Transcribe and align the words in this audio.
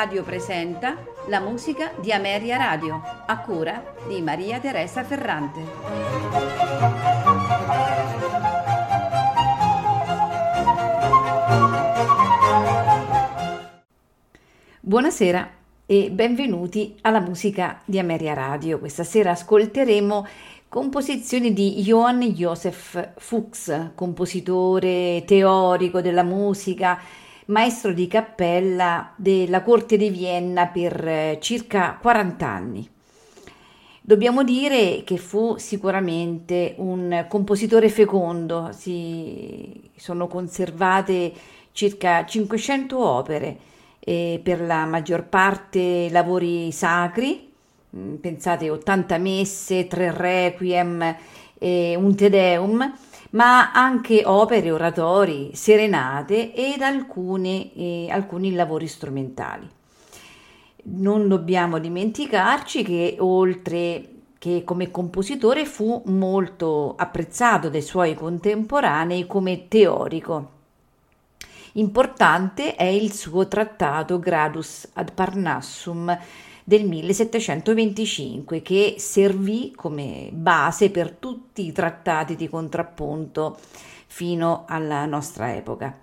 Radio 0.00 0.22
presenta 0.22 0.96
la 1.26 1.40
musica 1.40 1.92
di 2.00 2.10
Ameria 2.10 2.56
Radio, 2.56 3.02
a 3.26 3.38
cura 3.40 3.96
di 4.08 4.22
Maria 4.22 4.58
Teresa 4.58 5.04
Ferrante. 5.04 5.60
Buonasera 14.80 15.50
e 15.84 16.10
benvenuti 16.10 16.96
alla 17.02 17.20
musica 17.20 17.82
di 17.84 17.98
Ameria 17.98 18.32
Radio. 18.32 18.78
Questa 18.78 19.04
sera 19.04 19.32
ascolteremo 19.32 20.26
composizioni 20.70 21.52
di 21.52 21.82
Johann 21.82 22.22
Josef 22.22 23.10
Fuchs, 23.18 23.90
compositore 23.94 25.24
teorico 25.26 26.00
della 26.00 26.22
musica 26.22 26.98
maestro 27.50 27.92
di 27.92 28.06
cappella 28.06 29.12
della 29.16 29.62
corte 29.62 29.96
di 29.96 30.08
Vienna 30.08 30.66
per 30.66 31.06
eh, 31.06 31.38
circa 31.40 31.98
40 32.00 32.46
anni. 32.46 32.88
Dobbiamo 34.00 34.42
dire 34.42 35.02
che 35.04 35.18
fu 35.18 35.56
sicuramente 35.58 36.74
un 36.78 37.26
compositore 37.28 37.88
fecondo, 37.88 38.70
si 38.72 39.90
sono 39.94 40.26
conservate 40.26 41.32
circa 41.72 42.24
500 42.24 42.98
opere, 42.98 43.58
eh, 44.00 44.40
per 44.42 44.62
la 44.62 44.86
maggior 44.86 45.24
parte 45.24 46.08
lavori 46.10 46.72
sacri, 46.72 47.52
mm, 47.94 48.14
pensate 48.16 48.70
80 48.70 49.18
messe, 49.18 49.86
3 49.86 50.12
requiem, 50.12 51.16
e 51.58 51.94
un 51.94 52.14
Te 52.16 52.30
Deum, 52.30 52.92
ma 53.30 53.72
anche 53.72 54.22
opere, 54.24 54.70
oratori, 54.70 55.50
serenate 55.54 56.52
ed 56.54 56.82
alcune, 56.82 57.72
eh, 57.74 58.08
alcuni 58.10 58.52
lavori 58.52 58.86
strumentali. 58.86 59.68
Non 60.82 61.28
dobbiamo 61.28 61.78
dimenticarci 61.78 62.82
che 62.82 63.16
oltre 63.18 64.08
che 64.40 64.64
come 64.64 64.90
compositore 64.90 65.66
fu 65.66 66.02
molto 66.06 66.94
apprezzato 66.96 67.68
dai 67.68 67.82
suoi 67.82 68.14
contemporanei 68.14 69.26
come 69.26 69.68
teorico. 69.68 70.52
Importante 71.72 72.74
è 72.74 72.84
il 72.84 73.12
suo 73.12 73.46
trattato 73.46 74.18
Gradus 74.18 74.88
ad 74.94 75.12
Parnassum, 75.12 76.18
del 76.64 76.86
1725 76.86 78.62
che 78.62 78.94
servì 78.98 79.72
come 79.74 80.30
base 80.32 80.90
per 80.90 81.12
tutti 81.12 81.66
i 81.66 81.72
trattati 81.72 82.36
di 82.36 82.48
contrappunto 82.48 83.58
fino 84.06 84.64
alla 84.66 85.04
nostra 85.06 85.54
epoca. 85.54 85.96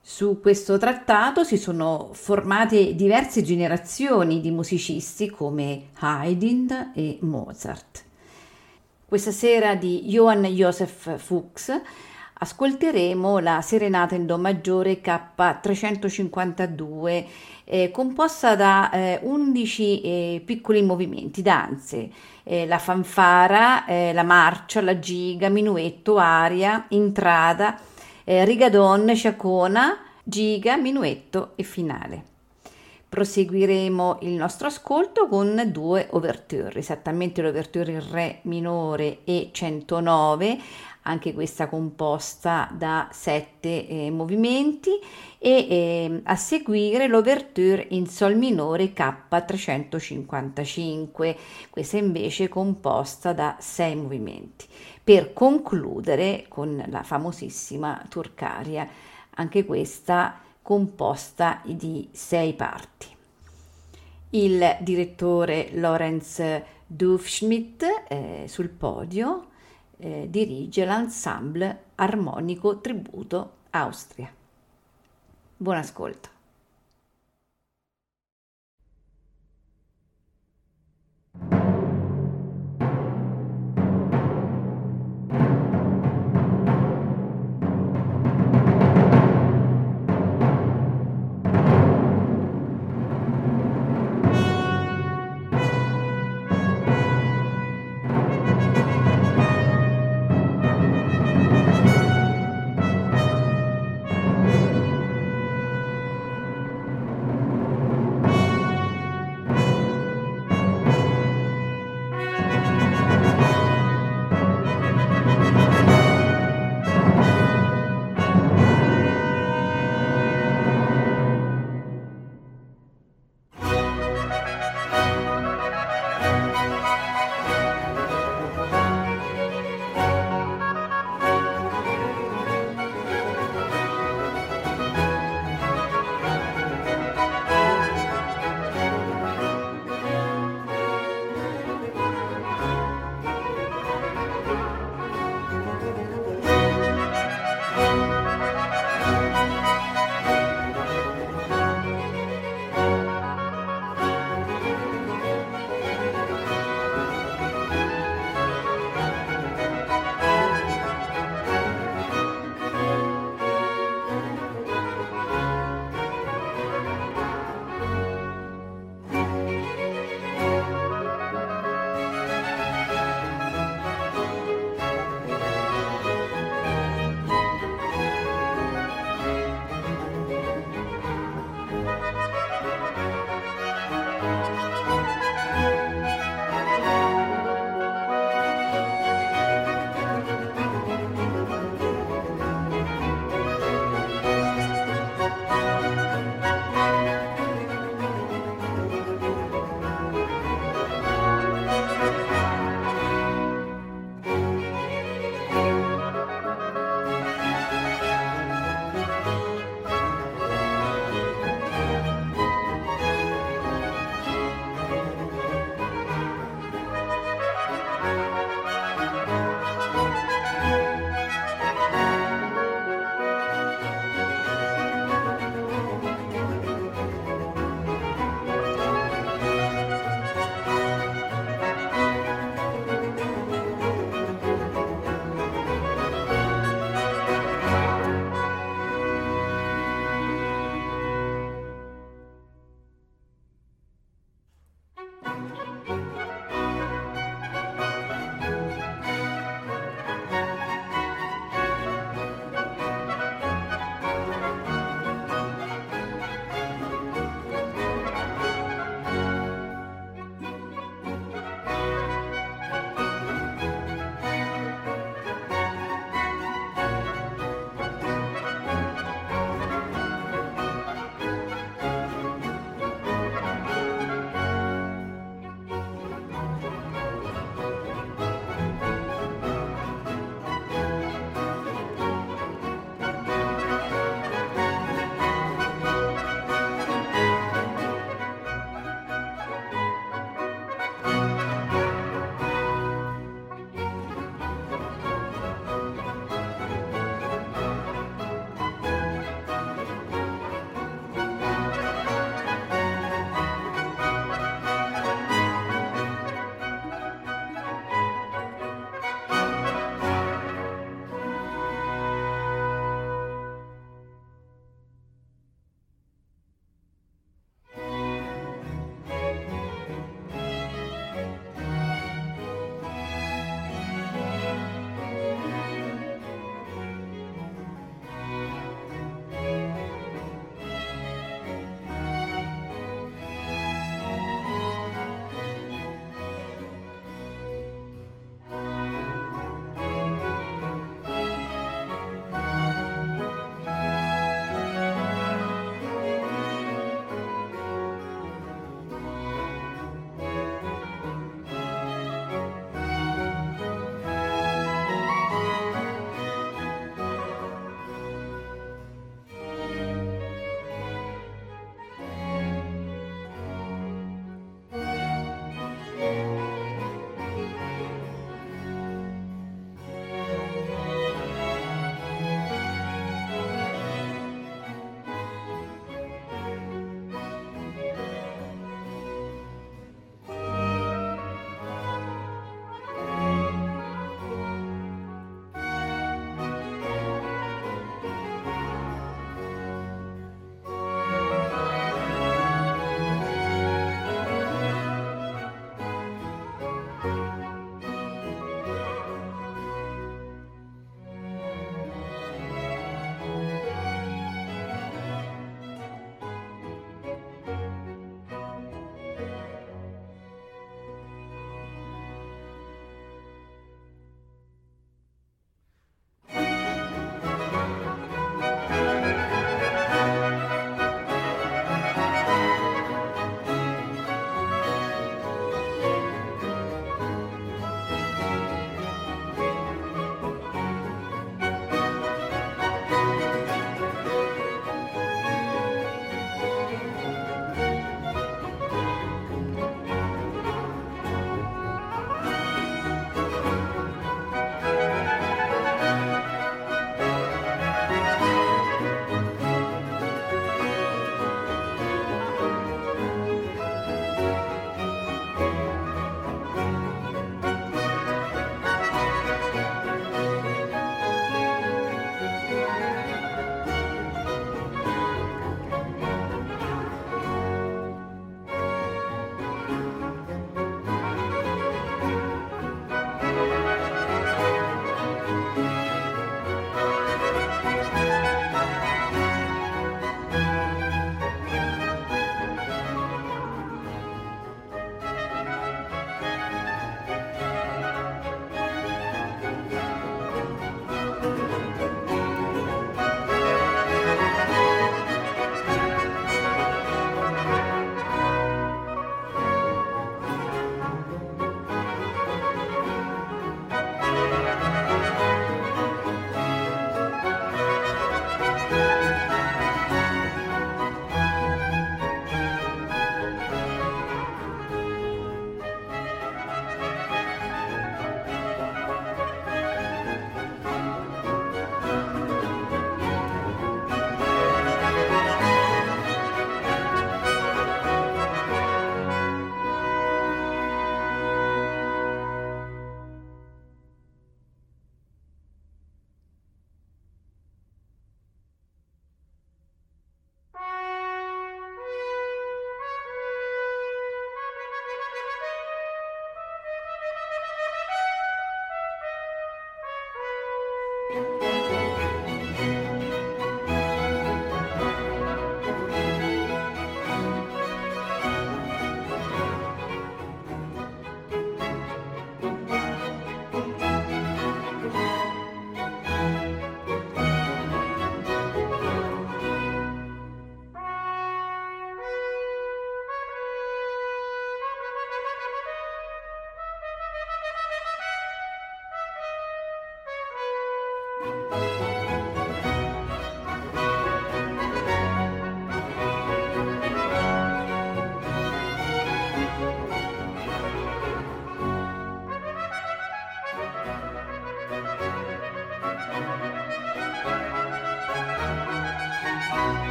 Su 0.00 0.40
questo 0.40 0.78
trattato 0.78 1.42
si 1.42 1.56
sono 1.56 2.10
formate 2.12 2.94
diverse 2.94 3.42
generazioni 3.42 4.40
di 4.40 4.52
musicisti 4.52 5.28
come 5.28 5.88
Haydn 5.98 6.92
e 6.94 7.18
Mozart. 7.22 8.04
Questa 9.04 9.32
sera 9.32 9.74
di 9.74 10.02
Johann 10.04 10.44
Joseph 10.44 11.16
Fuchs 11.18 11.80
ascolteremo 12.38 13.38
la 13.38 13.62
serenata 13.62 14.14
in 14.14 14.26
Do 14.26 14.36
maggiore 14.36 15.00
K352 15.00 17.24
eh, 17.64 17.90
composta 17.90 18.54
da 18.54 18.90
eh, 18.90 19.18
11 19.22 20.00
eh, 20.00 20.42
piccoli 20.44 20.82
movimenti, 20.82 21.40
danze, 21.42 22.10
eh, 22.44 22.66
la 22.66 22.78
fanfara, 22.78 23.86
eh, 23.86 24.12
la 24.12 24.22
marcia, 24.22 24.82
la 24.82 24.98
giga, 24.98 25.48
minuetto, 25.48 26.18
aria, 26.18 26.84
intrada, 26.90 27.80
eh, 28.24 28.44
rigadon, 28.44 29.14
sciacona, 29.14 29.96
giga, 30.22 30.76
minuetto 30.76 31.52
e 31.56 31.62
finale. 31.62 32.34
Proseguiremo 33.08 34.18
il 34.22 34.32
nostro 34.32 34.66
ascolto 34.66 35.26
con 35.26 35.70
due 35.72 36.08
ouverture, 36.10 36.78
esattamente 36.78 37.40
l'ouverture 37.40 37.92
in 37.92 38.02
Re 38.10 38.40
minore 38.42 39.20
e 39.24 39.48
109 39.52 40.58
anche 41.06 41.32
questa 41.32 41.68
composta 41.68 42.68
da 42.72 43.08
sette 43.12 43.86
eh, 43.86 44.10
movimenti 44.10 44.90
e 45.38 45.66
eh, 45.68 46.20
a 46.24 46.34
seguire 46.36 47.06
l'ouverture 47.06 47.86
in 47.90 48.06
sol 48.06 48.34
minore 48.36 48.92
K355, 48.92 51.36
questa 51.70 51.96
invece 51.96 52.48
composta 52.48 53.32
da 53.32 53.56
sei 53.60 53.94
movimenti, 53.94 54.66
per 55.02 55.32
concludere 55.32 56.46
con 56.48 56.84
la 56.88 57.04
famosissima 57.04 58.04
Turcaria, 58.08 58.88
anche 59.36 59.64
questa 59.64 60.40
composta 60.60 61.62
di 61.64 62.08
sei 62.10 62.52
parti. 62.54 63.06
Il 64.30 64.78
direttore 64.80 65.68
Lorenz 65.74 66.42
Dufschmidt 66.84 67.84
eh, 68.08 68.46
sul 68.48 68.68
podio 68.68 69.54
eh, 69.98 70.26
dirige 70.28 70.84
l'ensemble 70.84 71.84
armonico 71.96 72.80
tributo 72.80 73.52
Austria. 73.70 74.30
Buon 75.56 75.76
ascolto. 75.76 76.35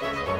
Bye. 0.00 0.39